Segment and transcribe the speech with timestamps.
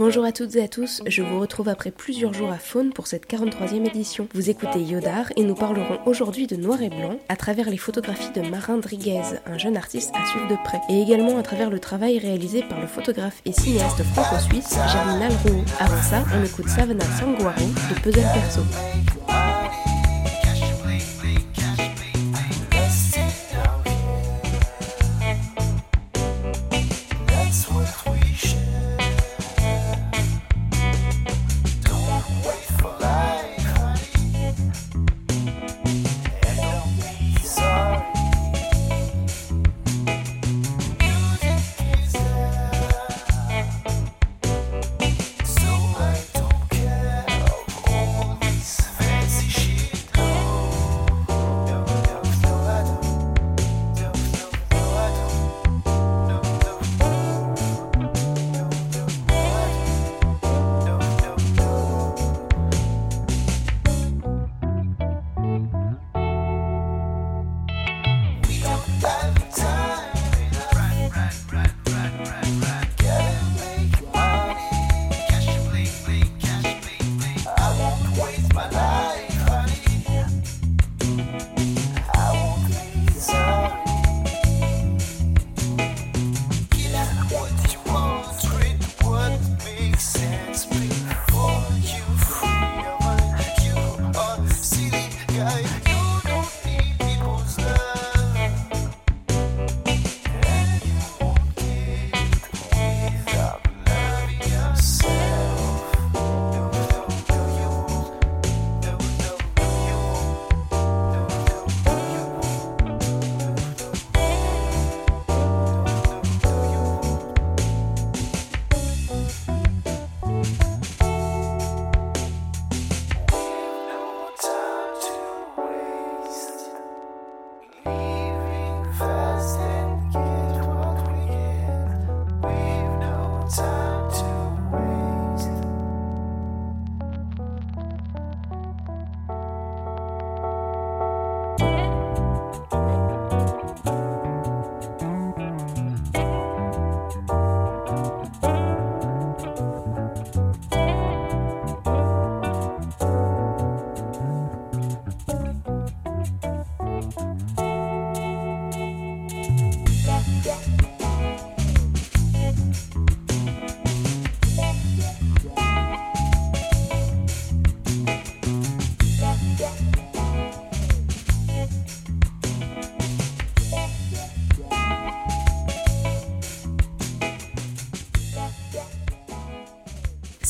[0.00, 3.06] Bonjour à toutes et à tous, je vous retrouve après plusieurs jours à Faune pour
[3.06, 4.28] cette 43e édition.
[4.32, 8.32] Vous écoutez Yodar et nous parlerons aujourd'hui de noir et blanc à travers les photographies
[8.32, 11.80] de Marin Driguez, un jeune artiste à suivre de près, et également à travers le
[11.80, 15.64] travail réalisé par le photographe et cinéaste franco-suisse Germinal Rouault.
[15.78, 18.62] Avant ça, on écoute Savannah Sanguaro de Puzzle Perso.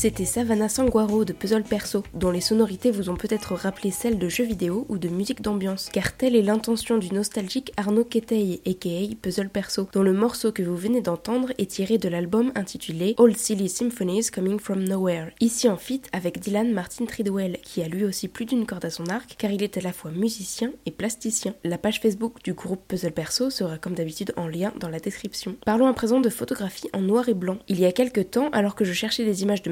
[0.01, 4.29] C'était Savannah Sanguaro de Puzzle Perso, dont les sonorités vous ont peut-être rappelé celles de
[4.29, 9.15] jeux vidéo ou de musique d'ambiance, car telle est l'intention du nostalgique Arnaud Ketei, aka
[9.21, 13.37] Puzzle Perso, dont le morceau que vous venez d'entendre est tiré de l'album intitulé All
[13.37, 18.03] Silly Symphonies Coming From Nowhere, ici en feat avec Dylan Martin Tridwell, qui a lui
[18.03, 20.91] aussi plus d'une corde à son arc, car il est à la fois musicien et
[20.91, 21.53] plasticien.
[21.63, 25.57] La page Facebook du groupe Puzzle Perso sera comme d'habitude en lien dans la description.
[25.63, 27.59] Parlons à présent de photographie en noir et blanc.
[27.67, 29.69] Il y a quelques temps, alors que je cherchais des images de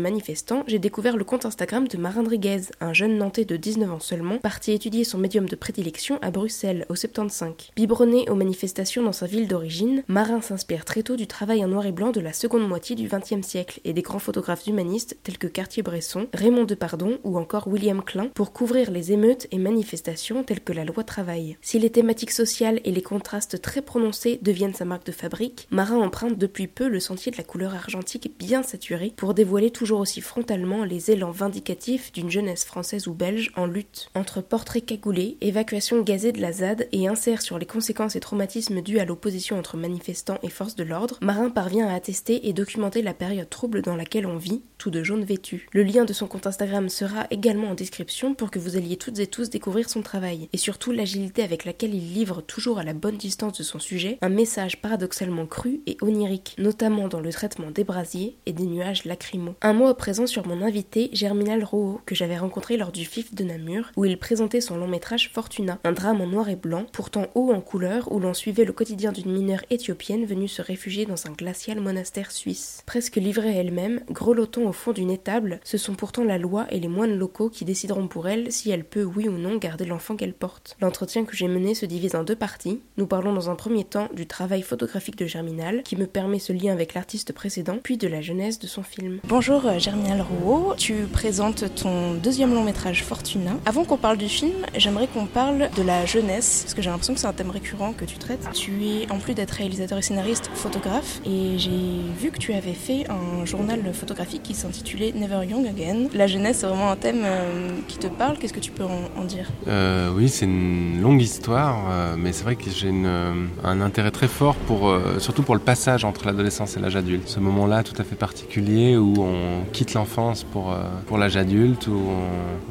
[0.67, 4.37] j'ai découvert le compte Instagram de Marin Driguez, un jeune Nantais de 19 ans seulement,
[4.37, 7.53] parti étudier son médium de prédilection à Bruxelles, au 75.
[7.75, 11.85] Biberonné aux manifestations dans sa ville d'origine, Marin s'inspire très tôt du travail en noir
[11.85, 15.37] et blanc de la seconde moitié du XXe siècle et des grands photographes humanistes tels
[15.37, 20.61] que Cartier-Bresson, Raymond Depardon ou encore William Klein pour couvrir les émeutes et manifestations telles
[20.61, 21.57] que la loi travail.
[21.61, 25.97] Si les thématiques sociales et les contrastes très prononcés deviennent sa marque de fabrique, Marin
[25.97, 30.08] emprunte depuis peu le sentier de la couleur argentique bien saturée pour dévoiler toujours aussi
[30.17, 34.09] frontalement les élans vindicatifs d'une jeunesse française ou belge en lutte.
[34.15, 38.81] Entre portraits cagoulés, évacuation gazée de la ZAD et insert sur les conséquences et traumatismes
[38.81, 43.01] dus à l'opposition entre manifestants et forces de l'ordre, Marin parvient à attester et documenter
[43.01, 45.67] la période trouble dans laquelle on vit, tout de jaune vêtu.
[45.73, 49.19] Le lien de son compte Instagram sera également en description pour que vous alliez toutes
[49.19, 52.93] et tous découvrir son travail, et surtout l'agilité avec laquelle il livre toujours à la
[52.93, 57.71] bonne distance de son sujet un message paradoxalement cru et onirique, notamment dans le traitement
[57.71, 59.55] des brasiers et des nuages lacrymaux.
[59.61, 63.43] Un mot présent sur mon invité, Germinal Rouault, que j'avais rencontré lors du FIF de
[63.43, 67.27] Namur, où il présentait son long métrage Fortuna, un drame en noir et blanc, pourtant
[67.35, 71.27] haut en couleur, où l'on suivait le quotidien d'une mineure éthiopienne venue se réfugier dans
[71.27, 72.81] un glacial monastère suisse.
[72.85, 76.87] Presque livrée elle-même, grelottant au fond d'une étable, ce sont pourtant la loi et les
[76.87, 80.33] moines locaux qui décideront pour elle si elle peut oui ou non garder l'enfant qu'elle
[80.33, 80.77] porte.
[80.79, 82.81] L'entretien que j'ai mené se divise en deux parties.
[82.95, 86.53] Nous parlons dans un premier temps du travail photographique de Germinal, qui me permet ce
[86.53, 89.19] lien avec l'artiste précédent, puis de la jeunesse de son film.
[89.27, 93.53] Bonjour euh, Germinal Rouault, tu présentes ton deuxième long métrage Fortuna.
[93.65, 97.15] Avant qu'on parle du film, j'aimerais qu'on parle de la jeunesse, parce que j'ai l'impression
[97.15, 98.47] que c'est un thème récurrent que tu traites.
[98.53, 102.73] Tu es, en plus d'être réalisateur et scénariste, photographe, et j'ai vu que tu avais
[102.73, 106.09] fait un journal photographique qui s'intitulait Never Young Again.
[106.13, 109.23] La jeunesse, c'est vraiment un thème euh, qui te parle, qu'est-ce que tu peux en,
[109.23, 109.49] dire?
[109.67, 114.53] Euh, Oui, c'est une longue histoire, mais c'est vrai que j'ai un intérêt très fort,
[114.53, 117.27] pour, surtout pour le passage entre l'adolescence et l'âge adulte.
[117.27, 120.75] Ce moment-là tout à fait particulier où on quitte l'enfance pour,
[121.07, 122.01] pour l'âge adulte, où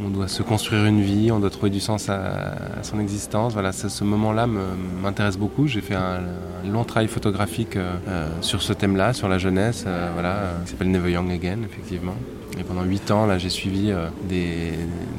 [0.05, 3.55] on, doit se construire une vie, on doit trouver du sens à, son existence.
[3.55, 5.67] Voilà, ce moment-là m'intéresse beaucoup.
[5.67, 6.21] J'ai fait un,
[6.67, 11.11] long travail photographique euh, euh, sur ce thème-là, sur la jeunesse, euh, qui s'appelle Never
[11.11, 12.15] Young Again, effectivement.
[12.59, 13.93] Et pendant 8 ans, là, j'ai suivi
[14.29, 14.73] des,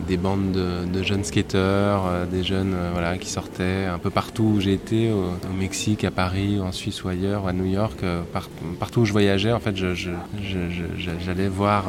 [0.08, 4.74] des, bandes de, jeunes skateurs, des jeunes voilà, qui sortaient un peu partout où j'ai
[4.74, 8.00] été, au, Mexique, à Paris, en Suisse ou ailleurs, à New York,
[8.80, 9.76] partout où je voyageais, en fait,
[11.26, 11.86] j'allais voir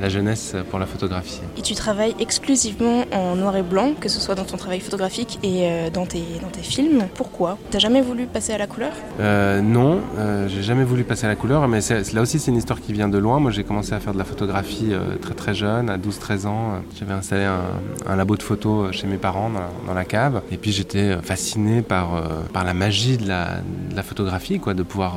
[0.00, 1.40] la jeunesse pour la photographie.
[1.56, 5.38] Et tu travailles exclusivement en noir et blanc, que ce soit dans ton travail photographique
[5.42, 7.06] et dans, tes, dans tes films.
[7.14, 7.58] Pourquoi?
[7.70, 8.92] T'as jamais voulu passer à la couleur?
[9.20, 11.80] Euh, Non, euh, j'ai jamais voulu passer à la couleur, mais
[12.12, 13.38] là aussi c'est une histoire qui vient de loin.
[13.40, 16.82] Moi j'ai commencé à faire de la photographie euh, très très jeune, à 12-13 ans.
[16.98, 19.50] J'avais installé un, labo de photo chez mes parents
[19.86, 22.22] dans la, cave, et puis j'étais fasciné par,
[22.52, 23.60] par la magie de la,
[23.94, 25.16] de photographie, de pouvoir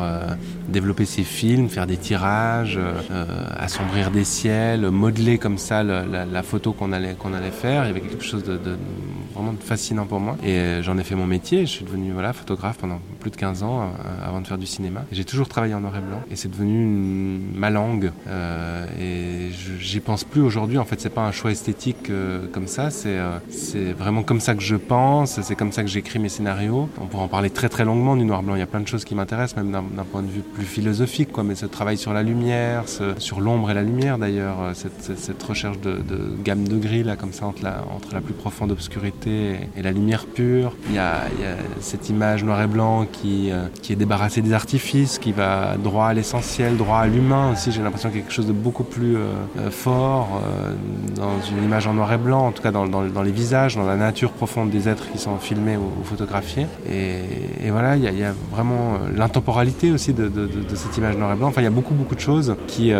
[0.69, 2.79] développer ces films, faire des tirages,
[3.57, 7.83] assombrir des ciels, modeler comme ça la, photo qu'on allait, qu'on allait faire.
[7.83, 8.59] Il y avait quelque chose de,
[9.33, 11.65] vraiment fascinant pour moi, et j'en ai fait mon métier.
[11.65, 14.67] Je suis devenu voilà, photographe pendant plus de 15 ans euh, avant de faire du
[14.67, 15.03] cinéma.
[15.11, 18.11] J'ai toujours travaillé en noir et blanc et c'est devenu ma langue.
[18.27, 20.77] Euh, et j'y pense plus aujourd'hui.
[20.77, 22.91] En fait, c'est pas un choix esthétique euh, comme ça.
[22.91, 23.17] C'est
[23.49, 25.41] c'est vraiment comme ça que je pense.
[25.41, 26.87] C'est comme ça que j'écris mes scénarios.
[27.01, 28.53] On pourrait en parler très très longuement du noir blanc.
[28.53, 31.31] Il y a plein de choses qui m'intéressent, même d'un point de vue plus philosophique.
[31.31, 31.43] Quoi.
[31.43, 32.83] Mais ce travail sur la lumière,
[33.17, 37.15] sur l'ombre et la lumière d'ailleurs, cette, cette, recherche de, de, gamme de gris là,
[37.15, 40.75] comme ça entre la, entre la plus profonde obscurité et, la lumière pure.
[40.89, 43.95] Il y a, il y a cette image noir et blanc qui, euh, qui est
[43.95, 47.71] débarrassée des artifices, qui va droit à l'essentiel, droit à l'humain aussi.
[47.71, 50.41] J'ai l'impression qu'il y a quelque chose de beaucoup plus euh, euh, fort
[51.15, 52.85] dans une image en noir et blanc, en tout cas dans,
[53.23, 56.67] les visages, dans la nature profonde des êtres qui sont filmés ou, photographiés.
[56.89, 60.29] Et, voilà, il y, a vraiment l'intemporalité aussi de,
[60.75, 61.47] cette image noir et blanc.
[61.47, 62.93] Enfin, il y a beaucoup, beaucoup de choses qui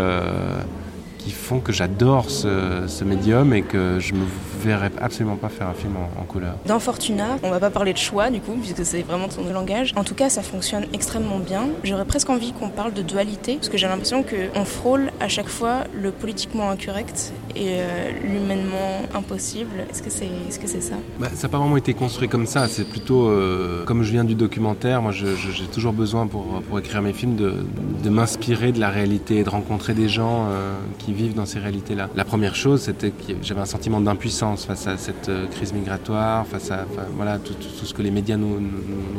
[1.25, 4.25] qui font que j'adore ce, médium et que je me
[4.61, 6.55] verrais absolument pas faire un film en, couleur.
[6.65, 9.93] Dans Fortuna, on va pas parler de choix du coup, puisque c'est vraiment ton langage.
[9.95, 11.67] En tout cas, ça fonctionne extrêmement bien.
[11.83, 15.49] J'aurais presque envie qu'on parle de dualité, parce que j'ai l'impression qu'on frôle à chaque
[15.49, 19.85] fois le politiquement incorrect et euh, l'humainement impossible.
[19.89, 20.95] Est-ce que c'est est -ce c'est ça?
[21.19, 22.67] Bah, Ça n'a pas vraiment été construit comme ça.
[22.67, 27.01] C'est plutôt, euh, comme je viens du documentaire, moi j'ai toujours besoin pour, pour écrire
[27.01, 27.65] mes films de,
[28.03, 32.09] de m'inspirer de la réalité, de rencontrer des gens euh, qui vivent dans ces réalités-là.
[32.15, 36.45] La première chose, c'était que j'avais un sentiment d'impuissance face à cette euh, crise migratoire,
[36.47, 36.85] face à
[37.15, 38.59] voilà, tout, ce que les médias nous,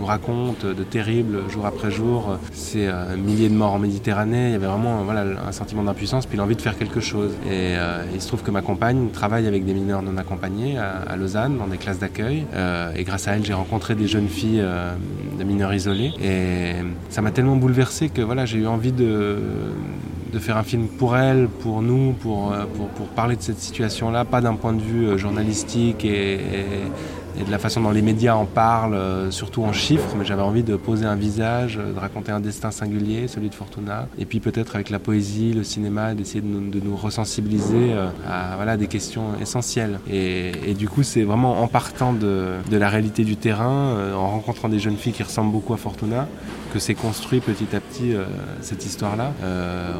[0.04, 2.38] racontent de terrible jour après jour.
[2.52, 6.26] Ces euh, milliers de morts en Méditerranée, il y avait vraiment voilà, un sentiment d'impuissance,
[6.26, 7.32] puis l'envie de faire quelque chose.
[7.46, 11.16] Et euh, il se trouve que ma compagne travaille avec des mineurs non accompagnés à,
[11.16, 12.46] Lausanne, dans des classes d'accueil.
[12.96, 14.62] et grâce à elle, j'ai rencontré des jeunes filles
[15.38, 16.12] de mineurs isolés.
[16.22, 16.74] Et
[17.08, 19.38] ça m'a tellement bouleversé que voilà, j'ai eu envie de
[20.36, 23.58] de faire un film pour elle, pour nous, pour, euh, pour, pour parler de cette
[23.58, 26.82] situation-là, pas d'un point de vue euh, journalistique et, et
[27.44, 30.62] de la façon dont les médias en parlent, euh, surtout en chiffres, mais j'avais envie
[30.62, 34.40] de poser un visage, euh, de raconter un destin singulier, celui de Fortuna, et puis
[34.40, 38.76] peut-être avec la poésie, le cinéma, d'essayer de nous, de nous ressensibiliser euh, à voilà,
[38.76, 40.00] des questions essentielles.
[40.10, 44.28] Et, et du coup, c'est vraiment en partant de, de, la réalité du terrain, en
[44.28, 46.28] rencontrant des jeunes filles qui ressemblent beaucoup à Fortuna,
[46.72, 48.14] que s'est construit petit à petit
[48.60, 49.32] cette histoire-là.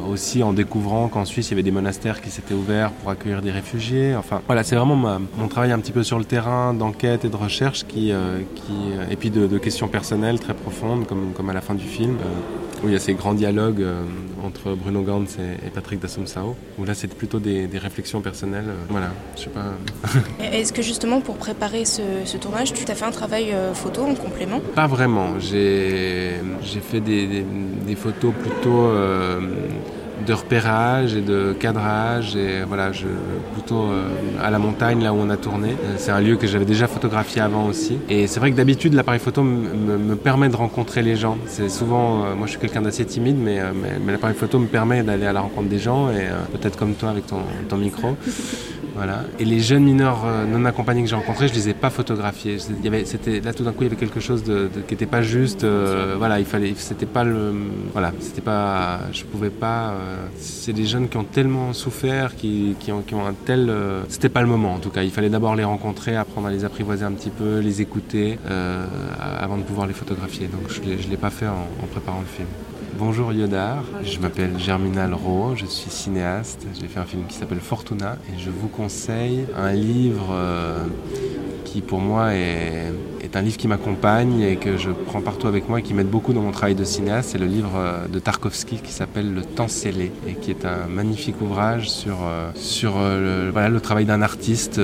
[0.09, 3.41] aussi en découvrant qu'en Suisse, il y avait des monastères qui s'étaient ouverts pour accueillir
[3.41, 4.15] des réfugiés.
[4.15, 7.85] Enfin, voilà, c'est vraiment mon travail un petit peu sur le terrain, d'enquête de recherche
[7.87, 11.61] qui, euh, qui, euh, et puis de, questions personnelles très profondes, comme, comme à la
[11.61, 13.83] fin du film, euh, où il y a ces grands dialogues
[14.43, 18.67] entre Bruno Gantz et, Patrick Dassumsao, où là c'est plutôt des, réflexions personnelles.
[18.89, 19.65] voilà, je sais pas.
[20.43, 24.59] Est-ce que justement pour préparer ce, tournage, tu t'as fait un travail photo en complément?
[24.75, 25.39] Pas vraiment.
[25.39, 26.39] J'ai
[26.81, 27.43] fait des,
[27.87, 28.91] des, photos plutôt
[30.25, 33.07] de repérage et de cadrage et voilà, je,
[33.53, 34.09] plutôt euh,
[34.41, 35.69] à la montagne là où on a tourné.
[35.69, 37.97] Euh, c'est un lieu que j'avais déjà photographié avant aussi.
[38.09, 41.37] Et c'est vrai que d'habitude l'appareil photo me permet de rencontrer les gens.
[41.45, 43.59] C'est souvent, euh, moi je suis quelqu'un d'assez timide, mais,
[44.05, 47.09] mais, l'appareil photo me permet d'aller à la rencontre des gens et peut-être comme toi
[47.09, 48.15] avec ton, ton micro.
[48.95, 49.25] Voilà.
[49.37, 52.57] Et les jeunes mineurs non accompagnés que j'ai rencontrés, je les ai pas photographiés.
[52.79, 54.95] Il y avait, c'était là tout d'un coup il y avait quelque chose de, qui
[54.95, 55.63] n'était pas juste.
[56.17, 57.53] voilà, il fallait, c'était pas le,
[57.93, 59.93] voilà, c'était pas, je pouvais pas
[60.37, 63.69] c'est des jeunes qui ont tellement souffert, qui, ont, un tel...
[63.69, 65.03] Euh, c'était pas le moment en tout cas.
[65.03, 68.85] Il fallait d'abord les rencontrer, apprendre à les apprivoiser un petit peu, les écouter, euh,
[69.19, 70.47] avant de pouvoir les photographier.
[70.47, 72.47] Donc je ne l'ai pas fait en, préparant le film.
[72.99, 76.65] Bonjour Yodar, je m'appelle Germinal Ro, je suis cinéaste.
[76.79, 80.83] J'ai fait un film qui s'appelle Fortuna et je vous conseille un livre euh,
[81.63, 82.91] qui pour moi est,
[83.35, 86.33] un livre qui m'accompagne et que je prends partout avec moi et qui m'aide beaucoup
[86.33, 87.29] dans mon travail de cinéaste.
[87.33, 90.87] C'est le livre euh, de Tarkovsky qui s'appelle Le temps scellé et qui est un
[90.87, 92.17] magnifique ouvrage sur,
[92.97, 94.81] euh, le, travail d'un artiste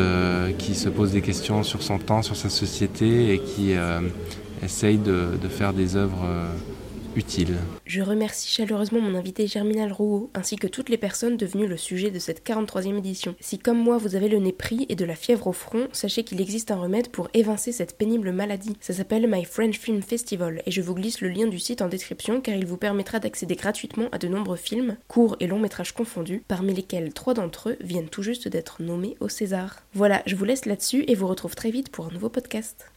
[0.60, 3.74] qui se pose des questions sur son temps, sur sa société et qui
[4.62, 6.28] essaye de, faire des œuvres
[7.16, 7.56] utile.
[7.86, 12.12] Je remercie chaleureusement mon invité Germinal Rouault ainsi que toutes les personnes devenues le sujet
[12.12, 13.36] de cette 43e édition.
[13.40, 16.24] Si comme moi vous avez le nez pris et de la fièvre au front, sachez
[16.24, 18.78] qu'il existe un remède pour évincer cette pénible maladie.
[18.80, 21.88] Ça s'appelle My French Film Festival et je vous glisse le lien du site en
[21.88, 25.94] description car il vous permettra d'accéder gratuitement à de nombreux films, courts et longs métrages
[25.94, 29.84] confondus, parmi lesquels trois d'entre eux viennent tout juste d'être nommés au César.
[29.94, 32.88] Voilà, je vous laisse là-dessus et vous retrouve très vite pour un nouveau podcast.